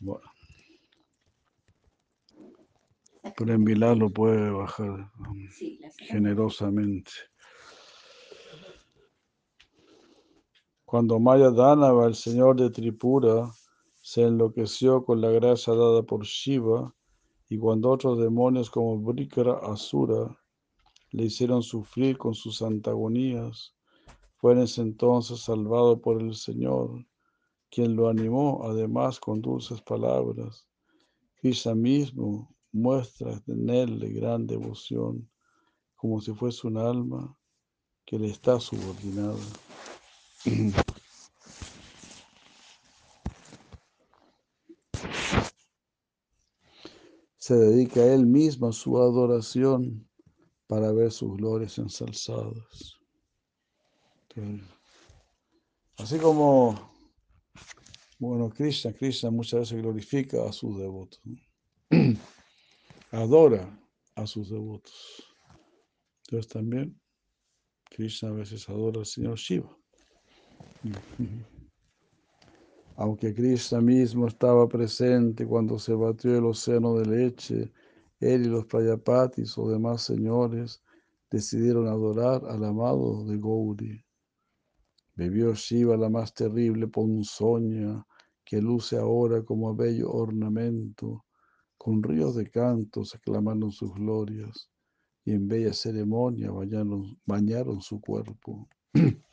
[0.00, 0.30] Bueno.
[3.36, 5.48] Pero en Vilá lo puede bajar um,
[5.98, 7.10] generosamente.
[10.84, 13.50] Cuando Maya Dhanava, el señor de Tripura,
[14.00, 16.94] se enloqueció con la gracia dada por Shiva,
[17.48, 20.36] y cuando otros demonios como Brikara Asura
[21.10, 23.74] le hicieron sufrir con sus antagonías,
[24.36, 27.06] fue en ese entonces salvado por el Señor,
[27.70, 30.66] quien lo animó además con dulces palabras.
[31.36, 35.30] Krishna mismo muestra en él de gran devoción,
[35.94, 37.36] como si fuese un alma
[38.04, 39.38] que le está subordinada.
[47.38, 50.06] Se dedica él mismo a su adoración
[50.66, 52.98] para ver sus glorias ensalzadas.
[55.96, 56.92] Así como,
[58.20, 61.22] bueno, Krishna, Krishna muchas veces glorifica a sus devotos,
[63.10, 63.80] adora
[64.14, 65.24] a sus devotos.
[66.26, 67.00] Entonces también
[67.88, 69.74] Krishna a veces adora al Señor Shiva.
[72.96, 77.72] Aunque Krishna mismo estaba presente cuando se batió el océano de leche,
[78.20, 80.82] él y los Prayapatis o demás señores
[81.30, 84.04] decidieron adorar al amado de Gauri.
[85.14, 88.04] Bebió Shiva la más terrible ponzoña
[88.50, 91.24] que luce ahora como bello ornamento,
[91.78, 94.68] con ríos de cantos aclamaron sus glorias
[95.24, 98.68] y en bella ceremonia bañaron, su cuerpo.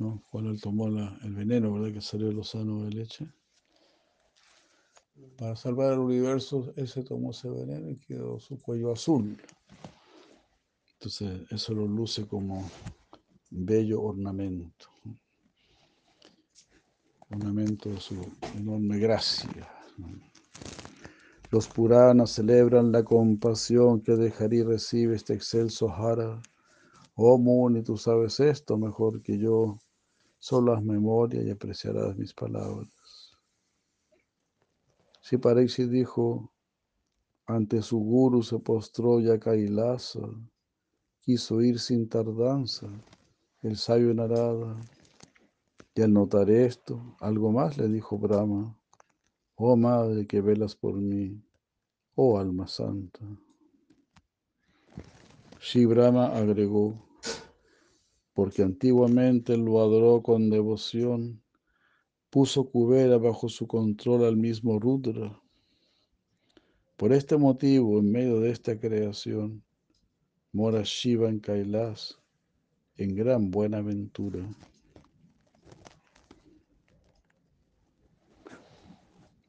[0.00, 0.20] ¿No?
[0.32, 1.92] Él tomó el veneno, ¿verdad?
[1.92, 3.32] Que salió los océano de leche.
[5.38, 9.40] Para salvar el universo, él se tomó ese veneno y quedó su cuello azul.
[10.94, 12.68] Entonces, eso lo luce como
[13.48, 14.89] bello ornamento.
[17.30, 18.16] Ornamento de su
[18.56, 19.68] enorme gracia.
[21.52, 26.42] Los Puranas celebran la compasión que de Hari recibe este excelso Hara.
[27.14, 29.78] Oh Muni, tú sabes esto mejor que yo.
[30.40, 32.90] Solo haz memoria y apreciarás mis palabras.
[35.20, 36.50] Si Pariksi dijo,
[37.46, 40.20] ante su guru se postró ya Kailasa,
[41.20, 42.88] quiso ir sin tardanza,
[43.62, 44.76] el sabio Narada.
[46.00, 48.74] Y al notar esto, algo más le dijo Brahma,
[49.54, 51.44] oh madre que velas por mí,
[52.14, 53.20] oh alma santa.
[55.60, 57.06] Si Brahma agregó,
[58.32, 61.42] porque antiguamente lo adoró con devoción,
[62.30, 65.38] puso Kubera bajo su control al mismo Rudra.
[66.96, 69.62] Por este motivo, en medio de esta creación,
[70.50, 72.18] mora Shiva en Kailas,
[72.96, 74.48] en gran buena ventura.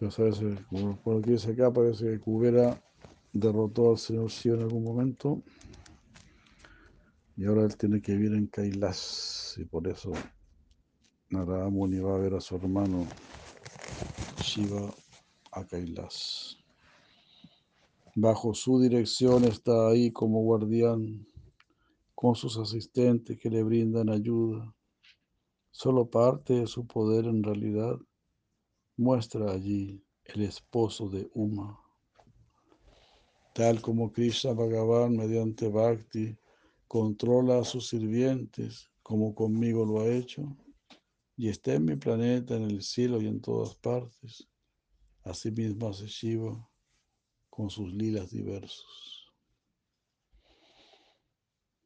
[0.00, 0.60] Entonces, a veces,
[1.02, 2.80] por aquí dice acá, parece que Kubera
[3.32, 5.42] derrotó al señor Shiva en algún momento.
[7.36, 9.56] Y ahora él tiene que vivir en Kailas.
[9.58, 10.12] Y por eso
[11.30, 13.08] Narada Muni va a ver a su hermano
[14.40, 14.94] Shiva
[15.50, 16.58] a Kailas.
[18.14, 21.26] Bajo su dirección está ahí como guardián
[22.14, 24.72] con sus asistentes que le brindan ayuda.
[25.72, 27.98] Solo parte de su poder en realidad
[28.98, 31.80] muestra allí el esposo de Uma.
[33.54, 36.36] Tal como Krishna Bhagavan mediante Bhakti
[36.86, 40.54] controla a sus sirvientes como conmigo lo ha hecho
[41.36, 44.46] y está en mi planeta, en el cielo y en todas partes.
[45.22, 46.68] Asimismo hace Shiva
[47.48, 49.32] con sus lilas diversos.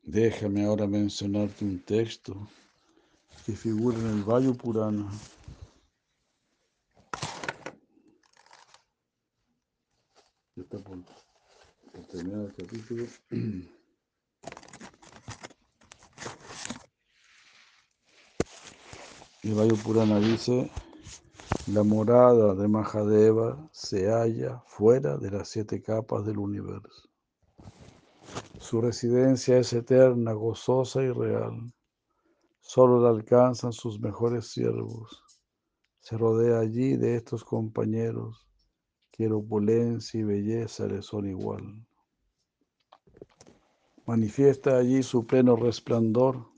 [0.02, 2.48] Déjame ahora mencionarte un texto
[3.44, 5.08] que figura en el Vayu Purana.
[10.54, 10.98] Ya está por,
[12.10, 13.06] terminar el capítulo.
[19.42, 20.70] El Vayu Purana dice,
[21.68, 27.08] la morada de Mahadeva se halla fuera de las siete capas del universo.
[28.60, 31.72] Su residencia es eterna, gozosa y real.
[32.60, 35.24] Solo la alcanzan sus mejores siervos.
[36.00, 38.51] Se rodea allí de estos compañeros
[39.12, 41.86] que opulencia y belleza le son igual.
[44.06, 46.50] Manifiesta allí su pleno resplandor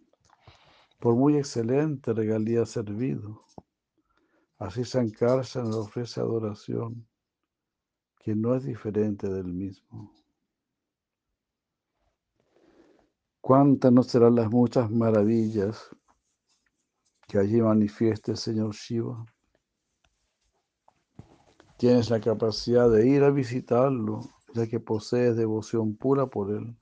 [0.98, 3.44] por muy excelente regalía servido.
[4.56, 7.06] Así Sankarsana le ofrece adoración,
[8.20, 10.14] que no es diferente del mismo.
[13.42, 15.94] ¿Cuántas no serán las muchas maravillas
[17.28, 19.24] que allí manifieste el Señor Shiva.
[21.76, 24.20] Tienes la capacidad de ir a visitarlo,
[24.54, 26.76] ya que posees devoción pura por él.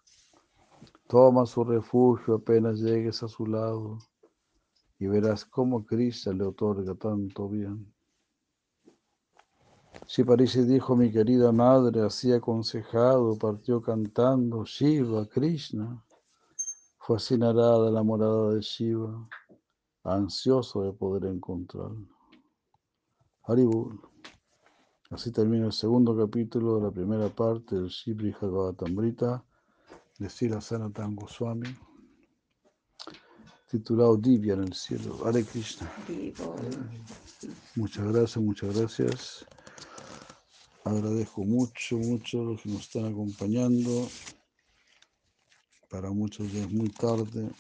[1.08, 3.98] Toma su refugio apenas llegues a su lado
[4.98, 7.92] y verás cómo Krishna le otorga tanto bien.
[10.06, 16.04] Si Parisi dijo, mi querida madre, así aconsejado, partió cantando Shiva, Krishna.
[16.98, 19.28] Fue así narada la morada de Shiva,
[20.04, 22.06] ansioso de poder encontrarlo.
[23.44, 24.00] Haribul.
[25.12, 29.44] Así termina el segundo capítulo de la primera parte del Shibri Bhagavatamrita
[30.19, 31.69] de Sila Sanatan Goswami,
[33.70, 35.19] titulado Divya en el cielo.
[35.26, 35.93] Hare Krishna.
[37.76, 39.44] Muchas gracias, muchas gracias.
[40.82, 44.09] Agradezco mucho, mucho a los que nos están acompañando.
[45.91, 47.50] Para muchos ya es muy tarde,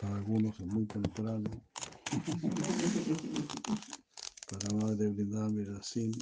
[0.00, 1.50] para algunos es muy temprano.
[4.52, 6.18] Para Madre Brindami Racine,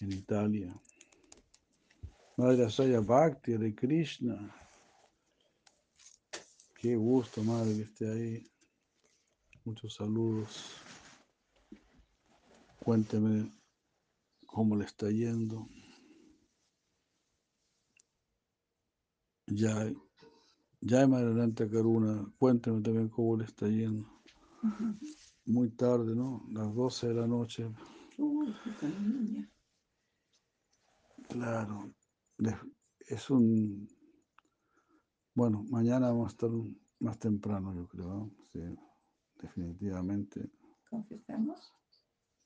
[0.00, 0.74] en Italia.
[2.38, 4.56] Madre Asaya Bhakti de Krishna.
[6.74, 8.50] Qué gusto, madre, que esté ahí.
[9.62, 10.80] Muchos saludos.
[12.82, 13.52] Cuénteme
[14.46, 15.68] cómo le está yendo.
[19.48, 19.92] Ya,
[20.80, 24.08] ya adelante, Karuna, cuénteme también cómo le está yendo.
[25.46, 26.44] Muy tarde, ¿no?
[26.50, 27.68] Las 12 de la noche.
[28.18, 29.50] Uy, niña.
[31.28, 31.92] Claro,
[33.06, 33.88] es un...
[35.34, 36.50] Bueno, mañana vamos a estar
[36.98, 38.30] más temprano, yo creo, ¿no?
[38.52, 38.60] Sí,
[39.40, 40.50] definitivamente.
[40.88, 41.72] ¿Confesamos?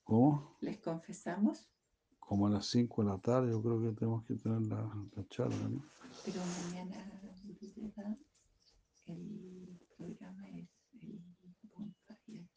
[0.04, 0.56] ¿Cómo?
[0.60, 1.68] ¿Les confesamos?
[2.18, 5.26] Como a las 5 de la tarde, yo creo que tenemos que tener la, la
[5.28, 5.82] charla, ¿no?
[6.24, 6.96] Pero mañana,
[9.06, 10.68] el programa es
[11.02, 11.20] el
[11.74, 12.48] bonfire.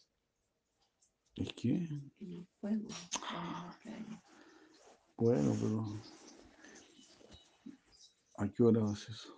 [1.58, 1.90] ¿Es qué?
[2.20, 2.88] El fuego.
[5.18, 5.86] Bueno, pero
[8.38, 9.36] ¿a qué hora es eso?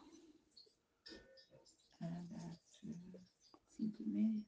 [2.01, 3.21] A las eh,
[3.77, 4.43] cinco y media.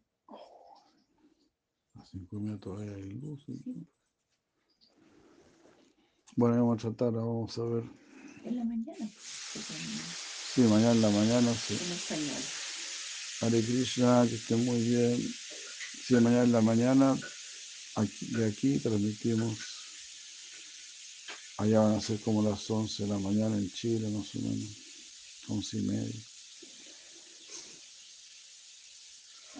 [1.95, 3.47] A las 5 y media todavía hay luz.
[3.47, 3.85] ¿no?
[6.35, 7.83] Bueno, vamos a tratar, vamos a ver.
[8.44, 9.09] En la mañana.
[9.15, 11.79] Sí, mañana en la mañana, sí.
[11.81, 12.41] En español.
[13.41, 15.17] Hare Krishna, que esté muy bien.
[15.17, 17.17] Sí, mañana en la mañana,
[18.03, 19.57] de aquí transmitimos.
[21.57, 24.69] Allá van a ser como las 11 de la mañana en Chile, más o menos.
[25.48, 26.21] 11 y media.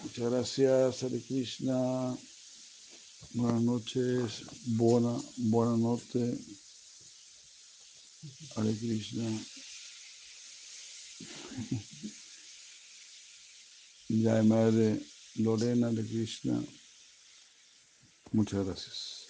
[0.02, 2.16] Muchas gracias, Hare Krishna.
[3.34, 6.38] Buenas noches, buena, buena noche.
[8.56, 9.30] Hare Krishna.
[14.08, 15.00] Ya madre
[15.36, 16.62] Lorena de Krishna.
[18.32, 19.26] Muchas gracias.